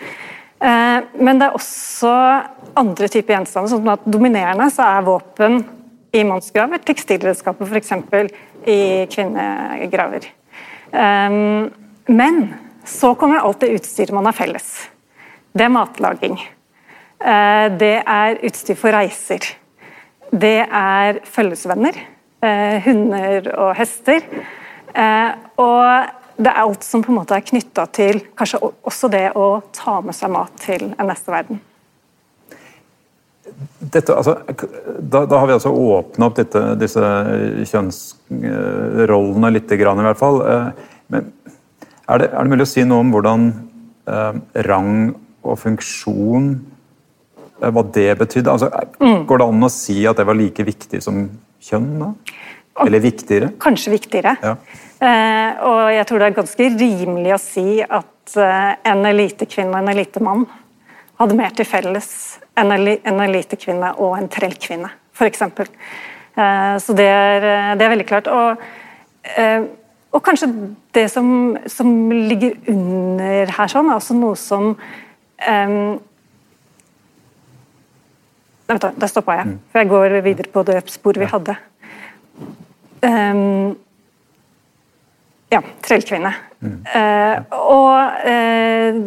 Eh, 0.60 0.98
men 1.22 1.40
det 1.40 1.48
er 1.48 1.58
også 1.58 2.12
andre 2.78 3.10
typer 3.10 3.36
gjenstander, 3.36 3.72
sånn 3.72 3.94
at 3.94 4.06
dominerende 4.06 4.68
så 4.74 4.86
er 4.86 5.06
våpen 5.06 5.60
i 6.14 6.24
mannsgraver, 6.26 6.82
tekstilredskaper 6.82 7.70
f.eks. 7.70 7.94
i 8.66 8.80
kvinnegraver. 9.10 10.30
Eh, 10.90 11.40
men 12.10 12.40
så 12.86 13.14
kommer 13.18 13.44
alt 13.44 13.62
det 13.62 13.76
utstyret 13.78 14.14
man 14.14 14.26
har 14.26 14.34
felles 14.34 14.72
det 15.52 15.66
er 15.66 15.72
matlaging. 15.74 16.38
Eh, 17.20 17.66
det 17.76 17.96
er 18.06 18.38
utstyr 18.46 18.78
for 18.78 18.94
reiser. 18.94 19.44
Det 20.30 20.60
er 20.64 21.20
følgesvenner. 21.26 21.96
Eh, 22.40 22.78
hunder 22.86 23.50
og 23.58 23.74
hester. 23.76 24.22
Eh, 24.94 25.32
og 25.60 26.40
det 26.40 26.52
er 26.52 26.60
alt 26.62 26.86
som 26.86 27.02
på 27.04 27.12
en 27.12 27.18
måte 27.18 27.36
er 27.36 27.44
knytta 27.44 27.84
til 27.92 28.22
kanskje 28.38 28.62
også 28.62 29.10
det 29.12 29.26
å 29.36 29.60
ta 29.76 29.98
med 30.00 30.16
seg 30.16 30.32
mat 30.32 30.54
til 30.62 30.86
en 30.94 31.10
neste 31.10 31.34
verden. 31.34 31.60
Dette, 33.80 34.14
altså, 34.14 34.36
da, 34.46 35.24
da, 35.26 35.40
har 35.40 35.48
vi 35.50 35.56
altså 35.56 35.72
åpna 35.74 36.28
opp 36.30 36.36
dette, 36.38 36.62
disse 36.80 37.02
kjønnsrollene 37.68 39.50
litt, 39.52 39.72
i 39.74 39.80
hvert 39.82 40.20
fall. 40.20 40.38
Men 41.10 41.32
er 42.06 42.22
det, 42.22 42.30
er 42.30 42.46
det 42.46 42.52
mulig 42.52 42.68
å 42.68 42.70
si 42.70 42.86
noe 42.86 43.02
om 43.02 43.10
hvordan 43.12 43.50
rang 44.70 44.92
og 45.42 45.58
funksjon, 45.60 46.52
eh, 47.60 47.70
hva 47.70 47.84
det 47.96 48.08
betydde? 48.20 48.52
Altså, 48.52 48.70
mm. 49.00 49.24
Går 49.28 49.42
det 49.42 49.48
an 49.52 49.68
å 49.68 49.72
si 49.72 49.98
at 50.06 50.20
det 50.20 50.28
var 50.28 50.38
like 50.38 50.66
viktig 50.66 51.02
som 51.04 51.24
kjønn? 51.62 51.90
da? 52.00 52.12
Eller 52.86 53.02
viktigere? 53.04 53.50
Kanskje 53.60 53.92
viktigere. 53.96 54.36
Ja. 54.42 54.54
Eh, 55.00 55.60
og 55.66 55.82
jeg 55.94 56.06
tror 56.08 56.20
det 56.20 56.28
er 56.28 56.38
ganske 56.38 56.70
rimelig 56.76 57.34
å 57.34 57.40
si 57.42 57.80
at 57.82 58.36
eh, 58.36 58.72
en 58.92 59.04
elitekvinne 59.08 59.72
og 59.72 59.80
en 59.80 59.92
elitemann 59.94 60.46
hadde 61.20 61.36
mer 61.36 61.52
til 61.56 61.68
felles 61.68 62.12
enn 62.58 62.72
en 62.72 63.20
elitekvinne 63.26 63.92
og 64.00 64.16
en 64.18 64.28
trellkvinne, 64.32 64.88
f.eks. 65.16 65.44
Eh, 66.40 66.76
så 66.80 66.96
det 66.96 67.06
er, 67.08 67.44
eh, 67.44 67.76
det 67.76 67.84
er, 67.84 67.92
veldig 67.92 68.06
klart. 68.08 68.28
Og, 68.28 68.56
eh, 69.36 69.62
og 70.12 70.22
kanskje 70.24 70.48
det 70.94 71.10
som, 71.10 71.56
som, 71.66 72.10
ligger 72.10 72.56
under 72.68 73.52
her, 73.56 73.70
sånn, 73.70 73.90
er 73.90 74.00
også 74.00 74.16
noe 74.16 74.38
som 74.38 74.74
Um, 75.40 76.00
nei, 78.68 78.76
da, 78.76 78.90
da 78.92 79.08
stoppa 79.08 79.38
jeg, 79.38 79.48
mm. 79.48 79.58
for 79.70 79.80
jeg 79.80 79.90
går 79.90 80.16
videre 80.26 80.52
på 80.52 80.64
det 80.68 80.82
sporet 80.92 81.22
vi 81.22 81.30
hadde. 81.30 81.56
Um, 83.00 83.72
ja, 85.50 85.62
trellkvinne. 85.86 86.34
Mm. 86.60 86.76
Uh, 86.92 87.36
og 87.56 88.20
uh, 88.28 89.00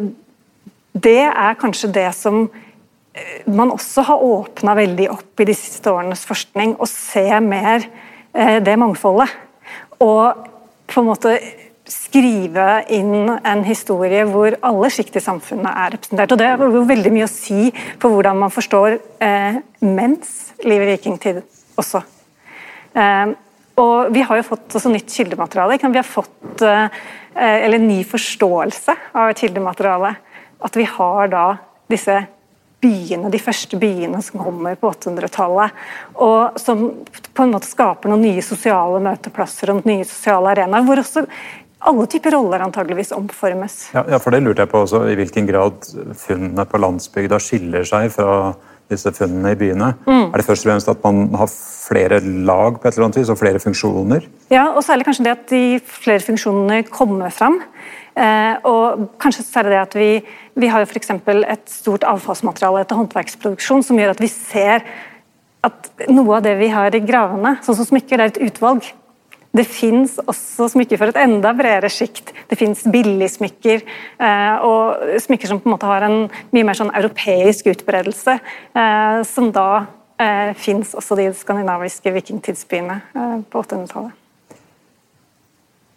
det 1.03 1.19
er 1.29 1.59
kanskje 1.61 1.91
det 1.93 2.09
som 2.17 2.47
man 3.45 3.69
også 3.69 4.01
har 4.07 4.23
åpna 4.25 4.73
veldig 4.73 5.05
opp 5.13 5.41
i 5.43 5.45
de 5.45 5.53
siste 5.53 5.91
årenes 5.91 6.23
forskning 6.25 6.73
å 6.81 6.87
se 6.89 7.27
mer 7.45 7.85
uh, 7.85 8.57
det 8.65 8.73
mangfoldet. 8.81 9.29
Og 10.01 10.49
på 10.89 11.01
en 11.01 11.07
måte 11.07 11.37
skrive 11.93 12.67
inn 12.93 13.29
en 13.35 13.63
historie 13.67 14.25
hvor 14.29 14.57
alle 14.65 14.89
sjikt 14.93 15.19
i 15.19 15.23
samfunnet 15.23 15.69
er 15.69 15.93
representert. 15.95 16.33
Og 16.33 16.41
Det 16.41 16.49
har 16.49 16.75
jo 16.77 16.83
veldig 16.89 17.13
mye 17.13 17.29
å 17.29 17.31
si 17.31 17.69
for 18.01 18.09
hvordan 18.09 18.41
man 18.43 18.53
forstår 18.53 18.97
eh, 19.23 19.61
mens 19.85 20.53
liv 20.65 20.83
i 20.83 20.91
vikingtid 20.93 21.41
også. 21.79 22.03
Eh, 22.97 23.33
og 23.83 24.13
Vi 24.13 24.21
har 24.21 24.37
jo 24.37 24.49
fått 24.51 24.77
også 24.77 24.91
nytt 24.93 25.09
kildemateriale. 25.09 25.79
Vi 25.81 26.01
har 26.01 26.07
fått 26.07 26.61
eh, 26.61 27.01
eller 27.33 27.81
ny 27.81 28.03
forståelse 28.05 28.93
av 29.13 29.33
kildematerialet. 29.33 29.41
kildemateriale. 29.41 30.15
At 30.63 30.77
vi 30.79 30.83
har 30.87 31.27
da 31.27 31.47
disse 31.91 32.15
byene, 32.83 33.31
de 33.31 33.39
første 33.39 33.77
byene 33.79 34.19
som 34.23 34.41
kommer 34.43 34.75
på 34.79 34.91
800-tallet. 34.91 35.75
Og 36.23 36.59
som 36.59 36.85
på 37.33 37.45
en 37.45 37.53
måte 37.55 37.69
skaper 37.69 38.11
noen 38.11 38.23
nye 38.23 38.43
sosiale 38.43 38.99
møteplasser 39.03 39.73
og 39.73 39.87
nye 39.87 40.07
sosiale 40.07 40.53
arenaer. 40.55 40.85
Hvor 40.87 41.03
også 41.03 41.25
alle 41.89 42.05
typer 42.11 42.35
roller 42.35 42.63
antageligvis 42.65 43.11
omformes. 43.15 43.79
Ja, 43.95 44.05
ja, 44.15 44.19
for 44.23 44.35
det 44.35 44.43
lurte 44.43 44.63
jeg 44.63 44.71
på 44.71 44.83
også, 44.85 45.03
I 45.11 45.17
hvilken 45.19 45.49
grad 45.49 45.89
funnene 46.19 46.65
på 46.69 46.79
landsbygda 46.81 47.39
skiller 47.43 47.87
seg 47.87 48.11
fra 48.13 48.53
disse 48.91 49.11
funnene 49.15 49.53
i 49.53 49.59
byene? 49.59 49.93
Mm. 50.05 50.29
Er 50.29 50.39
det 50.39 50.45
først 50.47 50.65
og 50.65 50.71
fremst 50.71 50.91
at 50.91 51.03
man 51.05 51.25
har 51.39 51.49
flere 51.49 52.19
lag 52.21 52.79
på 52.79 52.87
et 52.87 52.95
eller 52.95 53.09
annet 53.09 53.19
vis, 53.21 53.31
og 53.33 53.39
flere 53.39 53.61
funksjoner? 53.63 54.27
Ja, 54.53 54.69
og 54.71 54.83
særlig 54.85 55.07
kanskje 55.07 55.27
det 55.27 55.35
at 55.35 55.45
de 55.51 55.63
flere 55.83 56.23
funksjonene 56.23 56.83
kommer 56.91 57.33
fram. 57.33 57.59
Eh, 58.13 58.55
og 58.69 59.07
kanskje 59.21 59.45
særlig 59.47 59.73
det 59.73 59.81
at 59.81 59.95
vi, 59.97 60.09
vi 60.61 60.69
har 60.69 60.83
jo 60.83 60.89
f.eks. 60.91 61.15
et 61.15 61.71
stort 61.71 62.05
avfallsmateriale 62.05 62.83
etter 62.83 62.99
håndverksproduksjon 62.99 63.85
som 63.85 63.97
gjør 63.99 64.13
at 64.13 64.21
vi 64.21 64.29
ser 64.29 64.85
at 65.63 65.89
noe 66.11 66.37
av 66.37 66.43
det 66.45 66.57
vi 66.59 66.67
har 66.73 66.93
i 66.93 67.01
gravene, 67.03 67.55
sånn 67.63 67.77
som 67.79 67.87
smykker, 67.87 68.19
det 68.19 68.25
er 68.25 68.33
et 68.33 68.51
utvalg. 68.51 68.89
Det 69.53 69.65
fins 69.69 70.15
også 70.23 70.65
smykker 70.73 70.97
for 70.97 71.11
et 71.11 71.19
enda 71.21 71.51
bredere 71.53 71.89
sjikt. 71.93 72.31
Det 72.49 72.57
fins 72.57 72.79
billigsmykker, 72.89 73.83
eh, 74.17 74.55
og 74.65 75.19
smykker 75.21 75.51
som 75.51 75.59
på 75.61 75.69
en 75.69 75.75
måte 75.75 75.89
har 75.89 76.07
en 76.07 76.25
mye 76.55 76.65
mer 76.65 76.79
sånn 76.79 76.89
europeisk 76.89 77.69
utbredelse, 77.69 78.39
eh, 78.73 79.19
som 79.29 79.51
da 79.53 79.85
eh, 80.17 80.55
fins 80.57 80.95
også 80.97 81.19
de 81.21 81.29
skandinaviske 81.37 82.15
vikingtidsbyene 82.17 82.97
på 83.53 83.61
800-tallet. 83.61 84.17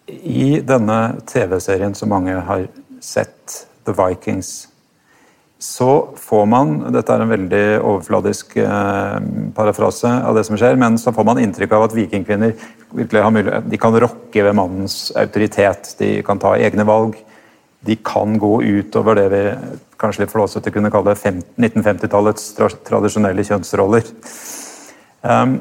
I 0.06 0.60
denne 0.62 1.00
TV-serien 1.26 1.96
som 1.96 2.12
mange 2.12 2.36
har 2.36 2.68
sett, 3.00 3.62
The 3.88 3.94
Vikings, 3.96 4.68
så 5.58 6.08
får 6.20 6.46
man 6.46 6.72
Dette 6.92 7.14
er 7.14 7.22
en 7.24 7.30
veldig 7.32 7.62
overfladisk 7.80 8.58
eh, 8.60 9.20
parafrase 9.56 10.10
av 10.28 10.36
det 10.36 10.44
som 10.48 10.58
skjer, 10.58 10.76
men 10.80 10.98
så 11.00 11.14
får 11.16 11.24
man 11.24 11.40
inntrykk 11.40 11.72
av 11.72 11.86
at 11.86 11.96
vikingkvinner 11.96 12.52
virkelig 12.96 13.22
har 13.24 13.32
mulighet, 13.32 13.70
de 13.70 13.80
kan 13.80 13.96
rokke 13.96 14.44
ved 14.44 14.56
mannens 14.56 15.08
autoritet. 15.16 15.94
De 16.00 16.20
kan 16.26 16.40
ta 16.42 16.54
egne 16.60 16.84
valg. 16.88 17.16
De 17.86 17.96
kan 18.04 18.36
gå 18.40 18.52
utover 18.62 19.16
det 19.16 19.26
vi 19.32 19.42
kanskje 20.00 20.24
litt 20.24 20.34
flåsete 20.34 20.72
kunne 20.74 20.92
kalle 20.92 21.14
1950-tallets 21.16 22.52
tradisjonelle 22.84 23.44
kjønnsroller. 23.46 24.04
Um, 25.22 25.60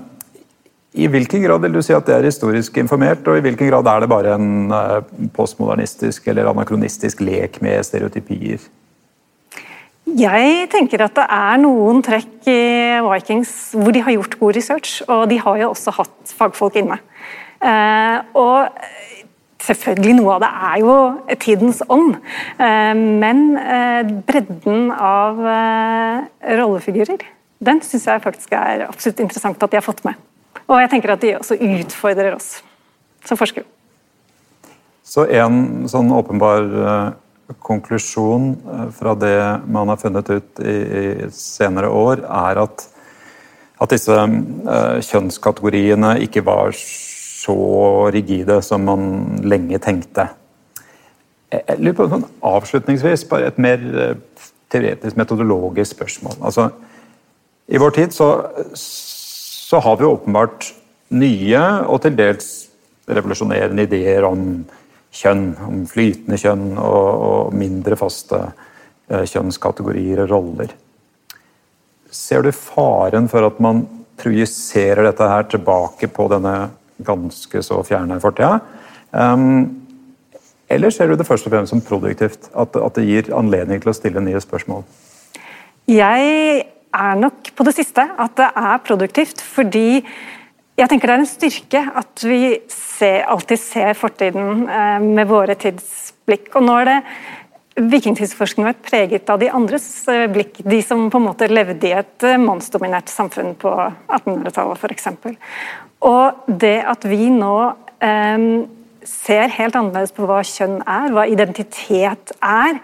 i 0.96 1.08
hvilken 1.12 1.44
grad 1.44 1.64
vil 1.64 1.75
du 1.75 1.82
si 1.84 1.96
at 1.96 2.08
det 2.08 2.16
er 2.16 2.28
historisk 2.28 2.78
informert, 2.80 3.28
og 3.28 3.38
i 3.38 3.44
hvilken 3.44 3.68
grad 3.68 3.88
er 3.92 4.04
det 4.04 4.12
bare 4.12 4.36
en 4.38 4.72
eh, 4.72 5.00
postmodernistisk 5.36 6.28
eller 6.32 6.52
anakronistisk 6.52 7.24
lek 7.24 7.60
med 7.64 7.84
stereotypier? 7.84 8.64
Jeg 10.06 10.68
tenker 10.70 11.02
at 11.02 11.16
det 11.18 11.26
er 11.34 11.58
noen 11.64 12.04
trekk 12.06 12.46
i 12.52 12.60
Vikings 13.02 13.74
hvor 13.74 13.96
de 13.96 14.04
har 14.06 14.14
gjort 14.14 14.38
god 14.38 14.58
research, 14.58 15.00
og 15.10 15.26
de 15.32 15.40
har 15.42 15.58
jo 15.64 15.72
også 15.72 15.96
hatt 15.98 16.34
fagfolk 16.38 16.78
inne. 16.78 17.00
Eh, 17.65 18.20
og 18.38 18.70
selvfølgelig 19.65 20.13
noe 20.20 20.36
av 20.36 20.44
det 20.44 20.52
er 20.70 20.78
jo 20.84 20.98
tidens 21.41 21.82
ånd, 21.89 22.20
eh, 22.62 22.94
men 22.94 23.41
bredden 24.30 24.91
av 24.94 25.41
rollefigurer, 26.62 27.26
den 27.65 27.82
syns 27.82 28.06
jeg 28.06 28.22
faktisk 28.22 28.54
er 28.54 28.86
absolutt 28.86 29.26
interessant 29.26 29.63
at 29.63 29.74
de 29.74 29.82
har 29.82 29.86
fått 29.86 30.06
med. 30.06 30.22
Og 30.70 30.78
jeg 30.84 30.94
tenker 30.94 31.15
at 31.15 31.26
de 31.26 31.34
også 31.39 31.58
utfordrer 31.58 32.38
oss 32.38 32.60
som 33.26 33.41
forskere. 33.41 33.65
Så 35.06 35.26
en 35.34 35.88
sånn 35.89 36.13
åpenbar 36.13 37.15
konklusjon 37.65 38.53
uh, 38.65 38.88
fra 38.95 39.15
det 39.19 39.38
man 39.71 39.91
har 39.91 39.99
funnet 40.01 40.29
ut 40.29 40.62
i, 40.63 40.75
i 40.75 41.29
senere 41.34 41.89
år, 41.89 42.23
er 42.25 42.62
at, 42.65 42.86
at 43.81 43.93
disse 43.93 44.15
uh, 44.15 44.97
kjønnskategoriene 45.05 46.15
ikke 46.25 46.45
var 46.45 46.73
så 46.75 47.58
rigide 48.15 48.62
som 48.65 48.88
man 48.88 49.10
lenge 49.45 49.79
tenkte. 49.84 50.29
Jeg 51.53 51.77
lurer 51.77 51.95
på 51.95 52.08
sånn 52.12 52.23
Avslutningsvis 52.43 53.27
bare 53.29 53.51
et 53.51 53.60
mer 53.62 53.84
teoretisk, 54.73 55.15
metodologisk 55.15 55.93
spørsmål. 55.93 56.39
Altså, 56.49 56.71
I 57.69 57.79
vår 57.79 57.93
tid 57.95 58.15
så 58.17 58.31
så 59.65 59.79
har 59.81 59.97
vi 59.97 60.05
åpenbart 60.05 60.67
nye 61.17 61.62
og 61.89 62.01
til 62.03 62.17
dels 62.17 62.49
revolusjonerende 63.10 63.86
ideer 63.88 64.25
om 64.27 64.65
kjønn, 65.15 65.45
om 65.63 65.84
flytende 65.89 66.39
kjønn 66.39 66.73
og, 66.82 67.12
og 67.28 67.56
mindre 67.58 67.97
faste 67.99 68.41
eh, 68.41 69.23
kjønnskategorier 69.23 70.25
og 70.25 70.34
roller. 70.34 70.73
Ser 72.12 72.45
du 72.45 72.51
faren 72.56 73.30
for 73.32 73.47
at 73.47 73.62
man 73.63 73.86
projiserer 74.19 75.04
dette 75.10 75.28
her 75.28 75.47
tilbake 75.51 76.10
på 76.12 76.28
denne 76.32 76.56
ganske 77.06 77.63
så 77.63 77.82
fjerne 77.84 78.19
fortida? 78.23 78.60
Um, 79.12 79.82
eller 80.71 80.91
ser 80.91 81.12
du 81.12 81.17
det 81.19 81.28
først 81.28 81.47
og 81.47 81.54
fremst 81.54 81.73
som 81.73 81.84
produktivt? 81.84 82.49
At, 82.56 82.75
at 82.75 82.95
det 82.97 83.06
gir 83.08 83.34
anledning 83.36 83.84
til 83.84 83.91
å 83.91 83.95
stille 83.95 84.23
nye 84.23 84.41
spørsmål? 84.41 84.86
Jeg 85.91 86.63
er 86.95 87.19
nok 87.19 87.51
på 87.56 87.67
det 87.67 87.75
siste 87.78 88.08
at 88.17 88.34
det 88.39 88.47
er 88.58 88.82
produktivt, 88.88 89.43
fordi 89.43 90.01
jeg 90.76 90.92
tenker 90.92 91.10
det 91.10 91.16
er 91.16 91.24
en 91.24 91.30
styrke 91.30 91.82
at 92.02 92.26
vi 92.28 92.40
ser, 92.72 93.24
alltid 93.32 93.62
ser 93.62 93.96
fortiden 93.98 94.68
eh, 94.68 95.00
med 95.04 95.30
våre 95.30 95.56
tidsblikk. 95.60 96.52
Og 96.56 96.68
nå 96.68 96.78
er 96.82 96.92
det 96.92 97.00
Vikingtidsforskningen 97.76 98.70
vært 98.70 98.86
preget 98.88 99.32
av 99.32 99.42
de 99.42 99.50
andres 99.52 99.88
eh, 100.12 100.28
blikk, 100.32 100.62
de 100.64 100.80
som 100.84 101.10
på 101.12 101.20
en 101.20 101.28
måte 101.28 101.50
levde 101.52 101.90
i 101.90 101.96
et 101.96 102.28
eh, 102.28 102.40
mannsdominert 102.40 103.12
samfunn 103.12 103.56
på 103.60 103.74
1800-tallet 103.74 104.80
f.eks. 104.80 105.10
Og 106.08 106.48
det 106.48 106.78
at 106.88 107.08
vi 107.08 107.28
nå 107.34 107.58
eh, 108.00 108.48
ser 109.06 109.52
helt 109.58 109.76
annerledes 109.76 110.16
på 110.16 110.28
hva 110.28 110.40
kjønn 110.48 110.80
er, 110.82 111.12
hva 111.16 111.28
identitet 111.28 112.32
er, 112.40 112.80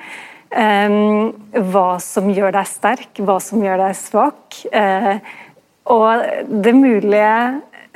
Ehm, 0.52 1.32
hva 1.72 1.96
som 2.04 2.28
gjør 2.32 2.52
deg 2.58 2.68
sterk, 2.68 3.22
hva 3.24 3.38
som 3.44 3.62
gjør 3.64 3.86
deg 3.86 3.96
svak. 3.96 4.58
Eh, 4.76 5.16
og 5.92 6.26
det 6.66 6.74
mulige 6.76 7.36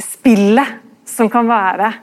spillet 0.02 0.82
som 1.06 1.30
kan 1.32 1.48
være 1.48 1.94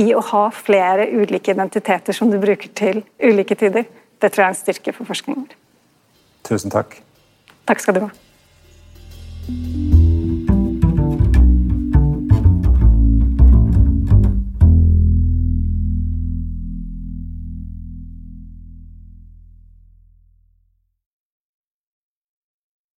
i 0.00 0.08
å 0.16 0.22
ha 0.32 0.46
flere 0.56 1.08
ulike 1.12 1.52
identiteter 1.52 2.16
som 2.16 2.30
du 2.32 2.38
bruker 2.40 2.72
til 2.74 3.02
ulike 3.22 3.54
tider, 3.58 3.84
det 4.22 4.32
tror 4.32 4.46
jeg 4.46 4.48
er 4.48 4.54
en 4.54 4.60
styrke 4.62 4.96
for 4.96 5.08
forskningen 5.08 5.44
vår. 5.44 5.56
Tusen 6.48 6.72
takk. 6.74 6.98
Takk 7.68 7.82
skal 7.84 7.98
du 7.98 8.06
ha. 8.06 9.91